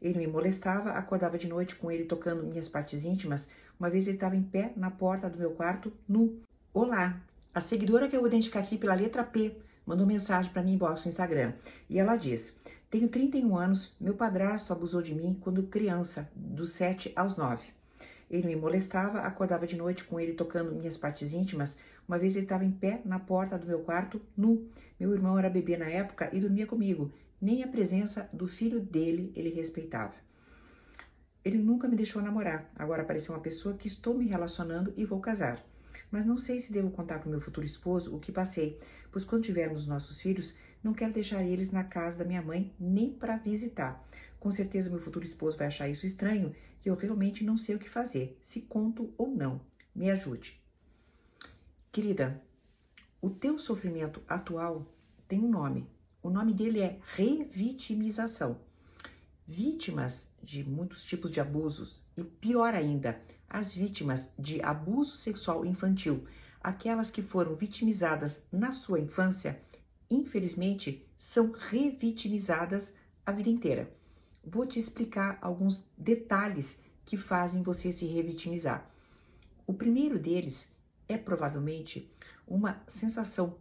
Ele 0.00 0.18
me 0.18 0.26
molestava, 0.28 0.90
acordava 0.90 1.36
de 1.36 1.48
noite 1.48 1.74
com 1.74 1.90
ele 1.90 2.04
tocando 2.04 2.44
minhas 2.44 2.68
partes 2.68 3.04
íntimas. 3.04 3.48
Uma 3.78 3.90
vez 3.90 4.06
ele 4.06 4.16
estava 4.16 4.36
em 4.36 4.42
pé 4.42 4.72
na 4.76 4.90
porta 4.90 5.28
do 5.28 5.38
meu 5.38 5.50
quarto, 5.50 5.92
nu. 6.08 6.38
Olá, 6.72 7.20
a 7.52 7.60
seguidora 7.60 8.08
que 8.08 8.14
eu 8.14 8.20
vou 8.20 8.28
identificar 8.28 8.60
aqui 8.60 8.78
pela 8.78 8.94
letra 8.94 9.24
P 9.24 9.56
mandou 9.84 10.06
mensagem 10.06 10.52
para 10.52 10.62
mim 10.62 10.74
inbox 10.74 11.04
no 11.04 11.10
Instagram. 11.10 11.52
E 11.90 11.98
ela 11.98 12.14
diz: 12.14 12.54
Tenho 12.88 13.08
31 13.08 13.56
anos, 13.56 13.96
meu 14.00 14.14
padrasto 14.14 14.72
abusou 14.72 15.02
de 15.02 15.14
mim 15.14 15.36
quando 15.40 15.64
criança, 15.64 16.30
dos 16.36 16.72
7 16.72 17.12
aos 17.16 17.36
9. 17.36 17.66
Ele 18.30 18.46
me 18.46 18.56
molestava, 18.56 19.20
acordava 19.20 19.66
de 19.66 19.76
noite 19.76 20.04
com 20.04 20.20
ele 20.20 20.34
tocando 20.34 20.72
minhas 20.72 20.96
partes 20.96 21.32
íntimas. 21.32 21.76
Uma 22.06 22.18
vez 22.18 22.36
ele 22.36 22.44
estava 22.44 22.64
em 22.64 22.70
pé 22.70 23.00
na 23.04 23.18
porta 23.18 23.58
do 23.58 23.66
meu 23.66 23.80
quarto, 23.80 24.20
nu. 24.36 24.68
Meu 25.00 25.12
irmão 25.12 25.38
era 25.38 25.50
bebê 25.50 25.76
na 25.76 25.88
época 25.88 26.30
e 26.32 26.40
dormia 26.40 26.66
comigo. 26.66 27.10
Nem 27.40 27.62
a 27.62 27.68
presença 27.68 28.28
do 28.32 28.48
filho 28.48 28.80
dele 28.80 29.32
ele 29.36 29.50
respeitava. 29.50 30.14
Ele 31.44 31.58
nunca 31.58 31.86
me 31.86 31.96
deixou 31.96 32.20
namorar. 32.20 32.70
Agora 32.74 33.02
apareceu 33.02 33.34
uma 33.34 33.40
pessoa 33.40 33.76
que 33.76 33.86
estou 33.86 34.14
me 34.14 34.26
relacionando 34.26 34.92
e 34.96 35.04
vou 35.04 35.20
casar. 35.20 35.64
Mas 36.10 36.26
não 36.26 36.36
sei 36.36 36.60
se 36.60 36.72
devo 36.72 36.90
contar 36.90 37.18
para 37.18 37.28
o 37.28 37.30
meu 37.30 37.40
futuro 37.40 37.66
esposo 37.66 38.14
o 38.14 38.18
que 38.18 38.32
passei, 38.32 38.80
pois 39.12 39.24
quando 39.24 39.44
tivermos 39.44 39.86
nossos 39.86 40.20
filhos, 40.20 40.56
não 40.82 40.92
quero 40.92 41.12
deixar 41.12 41.42
eles 41.42 41.70
na 41.70 41.84
casa 41.84 42.18
da 42.18 42.24
minha 42.24 42.42
mãe 42.42 42.74
nem 42.78 43.12
para 43.12 43.36
visitar. 43.36 44.04
Com 44.40 44.50
certeza 44.50 44.90
meu 44.90 44.98
futuro 44.98 45.24
esposo 45.24 45.56
vai 45.56 45.66
achar 45.68 45.88
isso 45.88 46.06
estranho 46.06 46.54
e 46.84 46.88
eu 46.88 46.94
realmente 46.94 47.44
não 47.44 47.56
sei 47.56 47.76
o 47.76 47.78
que 47.78 47.88
fazer, 47.88 48.38
se 48.42 48.60
conto 48.62 49.12
ou 49.16 49.34
não. 49.34 49.60
Me 49.94 50.10
ajude. 50.10 50.60
Querida, 51.90 52.42
o 53.20 53.30
teu 53.30 53.58
sofrimento 53.58 54.22
atual 54.28 54.86
tem 55.26 55.40
um 55.40 55.50
nome. 55.50 55.86
O 56.20 56.30
nome 56.30 56.52
dele 56.52 56.80
é 56.80 56.98
revitimização. 57.14 58.58
Vítimas 59.46 60.28
de 60.42 60.68
muitos 60.68 61.04
tipos 61.04 61.30
de 61.30 61.40
abusos 61.40 62.02
e 62.16 62.24
pior 62.24 62.74
ainda, 62.74 63.22
as 63.48 63.72
vítimas 63.72 64.28
de 64.36 64.60
abuso 64.60 65.14
sexual 65.16 65.64
infantil, 65.64 66.26
aquelas 66.60 67.10
que 67.10 67.22
foram 67.22 67.54
vitimizadas 67.54 68.42
na 68.50 68.72
sua 68.72 68.98
infância, 68.98 69.62
infelizmente 70.10 71.06
são 71.16 71.52
revitimizadas 71.52 72.92
a 73.24 73.30
vida 73.30 73.48
inteira. 73.48 73.88
Vou 74.44 74.66
te 74.66 74.80
explicar 74.80 75.38
alguns 75.40 75.84
detalhes 75.96 76.80
que 77.06 77.16
fazem 77.16 77.62
você 77.62 77.92
se 77.92 78.06
revitimizar. 78.06 78.90
O 79.64 79.72
primeiro 79.72 80.18
deles 80.18 80.68
é 81.08 81.16
provavelmente 81.16 82.10
uma 82.44 82.82
sensação 82.88 83.56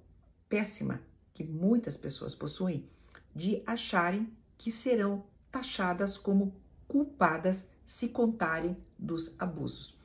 péssima 0.49 0.99
que 1.37 1.43
muitas 1.43 1.95
pessoas 1.95 2.33
possuem 2.33 2.89
de 3.35 3.61
acharem 3.67 4.27
que 4.57 4.71
serão 4.71 5.23
taxadas 5.51 6.17
como 6.17 6.55
culpadas 6.87 7.63
se 7.85 8.09
contarem 8.09 8.75
dos 8.97 9.31
abusos. 9.37 9.95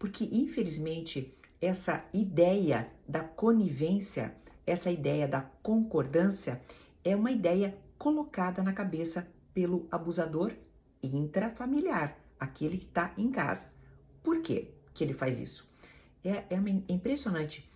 Porque, 0.00 0.24
infelizmente, 0.32 1.32
essa 1.60 2.04
ideia 2.12 2.90
da 3.06 3.20
conivência, 3.20 4.34
essa 4.66 4.90
ideia 4.90 5.28
da 5.28 5.42
concordância, 5.62 6.60
é 7.04 7.14
uma 7.14 7.30
ideia 7.30 7.78
colocada 7.96 8.60
na 8.60 8.72
cabeça 8.72 9.28
pelo 9.54 9.86
abusador 9.92 10.52
intrafamiliar, 11.00 12.18
aquele 12.36 12.78
que 12.78 12.86
está 12.86 13.14
em 13.16 13.30
casa. 13.30 13.70
Por 14.24 14.42
quê 14.42 14.72
que 14.92 15.04
ele 15.04 15.14
faz 15.14 15.38
isso? 15.38 15.64
É, 16.24 16.46
é 16.50 16.60
impressionante. 16.88 17.70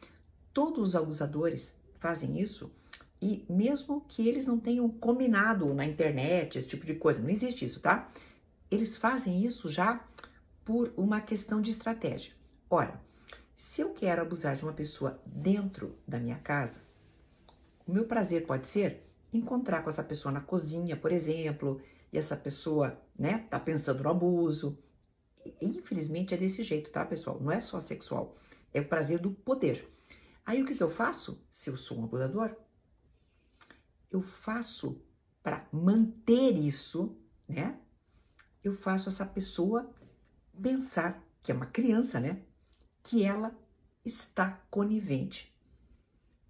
Todos 0.53 0.89
os 0.89 0.97
abusadores 0.97 1.73
fazem 2.01 2.41
isso 2.41 2.73
e 3.25 3.43
mesmo 3.51 4.03
que 4.07 4.29
eles 4.29 4.45
não 4.45 4.61
tenham 4.61 4.87
combinado 4.87 5.73
na 5.73 5.87
internet, 5.87 6.59
esse 6.59 6.69
tipo 6.69 6.85
de 6.85 6.95
coisa, 6.95 7.23
não 7.23 7.31
existe 7.31 7.65
isso, 7.65 7.81
tá? 7.81 8.13
Eles 8.71 8.99
fazem 8.99 9.43
isso 9.43 9.71
já 9.71 10.07
por 10.63 10.93
uma 10.95 11.23
questão 11.23 11.63
de 11.63 11.71
estratégia. 11.71 12.35
Ora, 12.69 13.01
se 13.55 13.81
eu 13.81 13.95
quero 13.95 14.21
abusar 14.21 14.57
de 14.57 14.63
uma 14.63 14.75
pessoa 14.75 15.19
dentro 15.25 15.97
da 16.07 16.19
minha 16.19 16.37
casa, 16.37 16.83
o 17.87 17.93
meu 17.93 18.05
prazer 18.05 18.47
pode 18.47 18.67
ser 18.67 19.11
encontrar 19.33 19.83
com 19.83 19.89
essa 19.89 20.05
pessoa 20.05 20.31
na 20.31 20.43
cozinha, 20.43 20.95
por 20.95 21.11
exemplo, 21.11 21.81
e 22.13 22.19
essa 22.19 22.37
pessoa, 22.37 23.01
né, 23.19 23.47
tá 23.49 23.59
pensando 23.59 24.03
no 24.03 24.11
abuso. 24.11 24.79
Infelizmente 25.63 26.35
é 26.35 26.37
desse 26.37 26.63
jeito, 26.63 26.91
tá, 26.91 27.07
pessoal? 27.07 27.41
Não 27.41 27.51
é 27.51 27.63
só 27.63 27.81
sexual, 27.81 28.37
é 28.75 28.83
o 28.83 28.89
prazer 28.89 29.19
do 29.19 29.31
poder. 29.31 29.89
Aí 30.45 30.63
o 30.63 30.67
que, 30.67 30.75
que 30.75 30.83
eu 30.83 30.91
faço? 30.91 31.43
Se 31.51 31.71
eu 31.71 31.77
sou 31.77 31.99
um 31.99 32.05
abusador, 32.05 32.55
eu 34.15 34.23
faço 34.23 35.03
para 35.43 35.67
manter 35.73 36.57
isso, 36.57 37.19
né? 37.49 37.77
Eu 38.63 38.73
faço 38.73 39.09
essa 39.09 39.27
pessoa 39.27 39.93
pensar 40.63 41.21
que 41.43 41.51
é 41.51 41.55
uma 41.55 41.67
criança, 41.67 42.21
né? 42.21 42.41
Que 43.03 43.25
ela 43.25 43.53
está 44.05 44.63
conivente. 44.71 45.53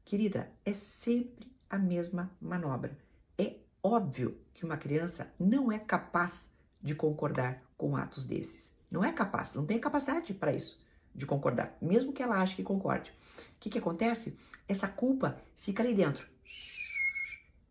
Querida, 0.05 0.53
é 0.63 0.75
sempre 0.75 1.51
a 1.71 1.79
mesma 1.79 2.31
manobra. 2.39 2.99
É 3.39 3.57
óbvio 3.83 4.39
que 4.53 4.65
uma 4.65 4.77
criança 4.77 5.33
não 5.41 5.73
é 5.73 5.79
capaz 5.79 6.53
de 6.83 6.95
concordar 6.95 7.63
com 7.79 7.97
atos 7.97 8.27
desses. 8.27 8.71
Não 8.91 9.03
é 9.03 9.11
capaz, 9.11 9.55
não 9.55 9.65
tem 9.65 9.81
capacidade 9.81 10.35
para 10.35 10.53
isso, 10.53 10.79
de 11.15 11.25
concordar, 11.25 11.79
mesmo 11.81 12.13
que 12.13 12.23
ela 12.23 12.37
ache 12.37 12.57
que 12.57 12.63
concorde. 12.63 13.11
O 13.11 13.59
que, 13.59 13.71
que 13.71 13.79
acontece? 13.79 14.39
Essa 14.69 14.87
culpa 14.87 15.41
fica 15.57 15.83
ali 15.83 15.95
dentro. 15.95 16.34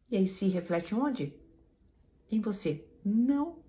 E 0.09 0.17
aí 0.17 0.27
se 0.27 0.47
reflete 0.47 0.93
onde? 0.93 1.33
Em 2.29 2.39
você. 2.39 2.85
Não 3.03 3.63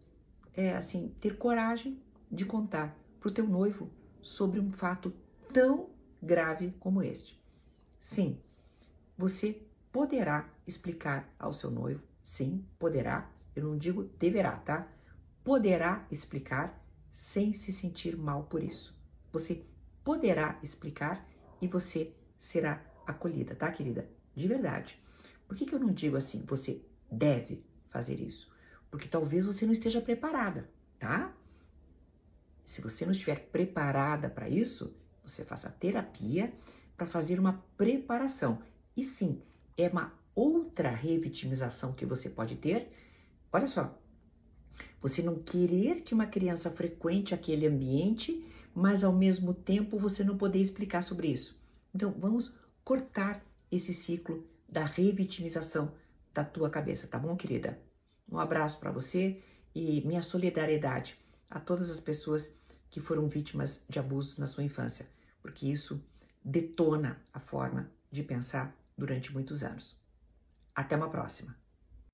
é 0.55 0.75
assim, 0.77 1.15
ter 1.21 1.37
coragem 1.37 2.01
de 2.31 2.45
contar 2.45 2.97
para 3.21 3.29
o 3.29 3.33
teu 3.33 3.47
noivo 3.47 3.91
sobre 4.23 4.61
um 4.61 4.71
fato 4.73 5.13
tão 5.53 5.91
grave 6.23 6.73
como 6.79 7.03
este. 7.03 7.41
Sim, 8.01 8.39
você 9.17 9.63
poderá 9.91 10.49
explicar 10.67 11.33
ao 11.39 11.53
seu 11.53 11.71
noivo, 11.71 12.03
sim, 12.23 12.65
poderá, 12.79 13.31
eu 13.55 13.65
não 13.65 13.79
digo 13.79 14.05
deverá, 14.19 14.57
tá? 14.59 14.89
Poderá 15.43 16.07
explicar 16.11 16.83
sem 17.13 17.53
se 17.53 17.73
sentir 17.73 18.17
mal 18.17 18.45
por 18.45 18.63
isso. 18.63 18.95
Você 19.33 19.65
poderá 20.03 20.59
explicar 20.63 21.29
e 21.61 21.69
você 21.69 22.13
será 22.39 22.85
acolhida, 23.07 23.55
tá, 23.55 23.71
querida? 23.71 24.09
De 24.35 24.49
verdade. 24.49 25.01
Por 25.47 25.57
que, 25.57 25.67
que 25.67 25.75
eu 25.75 25.79
não 25.81 25.93
digo 25.93 26.17
assim, 26.17 26.43
você 26.47 26.81
deve 27.11 27.65
fazer 27.91 28.21
isso? 28.21 28.51
Porque 28.91 29.09
talvez 29.09 29.47
você 29.47 29.67
não 29.67 29.73
esteja 29.73 30.01
preparada, 30.01 30.69
tá? 30.99 31.35
Se 32.65 32.81
você 32.81 33.05
não 33.05 33.13
estiver 33.13 33.49
preparada 33.51 34.29
para 34.29 34.49
isso, 34.49 34.95
você 35.23 35.45
faça 35.45 35.71
terapia 35.71 36.53
para 36.97 37.07
fazer 37.07 37.39
uma 37.39 37.65
preparação. 37.77 38.63
E 38.97 39.05
sim, 39.05 39.43
é 39.77 39.89
uma 39.89 40.13
outra 40.35 40.91
revitimização 40.91 41.93
que 41.93 42.07
você 42.07 42.29
pode 42.29 42.57
ter. 42.57 42.91
Olha 43.53 43.67
só, 43.67 43.99
você 45.01 45.23
não 45.23 45.43
querer 45.43 46.03
que 46.03 46.15
uma 46.15 46.27
criança 46.27 46.71
frequente 46.71 47.35
aquele 47.35 47.67
ambiente, 47.67 48.45
mas 48.75 49.05
ao 49.05 49.13
mesmo 49.13 49.53
tempo 49.55 49.99
você 49.99 50.25
não 50.25 50.37
poder 50.37 50.61
explicar 50.61 51.03
sobre 51.03 51.29
isso. 51.29 51.59
Então, 51.95 52.13
vamos 52.19 52.53
cortar 52.83 53.45
esse 53.71 53.95
ciclo 53.95 54.47
da 54.69 54.85
revitimização 54.85 55.93
da 56.33 56.45
tua 56.45 56.69
cabeça, 56.71 57.07
tá 57.07 57.19
bom, 57.19 57.37
querida? 57.37 57.79
Um 58.31 58.39
abraço 58.39 58.79
para 58.79 58.91
você 58.91 59.41
e 59.75 60.01
minha 60.07 60.23
solidariedade 60.23 61.19
a 61.49 61.61
todas 61.61 61.91
as 61.91 62.01
pessoas 62.01 62.53
que 62.91 63.01
foram 63.01 63.29
vítimas 63.29 63.85
de 63.89 63.99
abusos 63.99 64.39
na 64.39 64.47
sua 64.47 64.65
infância, 64.65 65.07
porque 65.43 65.67
isso 65.67 66.03
detona 66.45 67.21
a 67.33 67.41
forma 67.41 67.91
de 68.11 68.23
pensar 68.23 68.75
durante 68.97 69.33
muitos 69.33 69.63
anos. 69.63 69.97
Até 70.75 70.97
uma 70.97 71.11
próxima! 71.11 71.64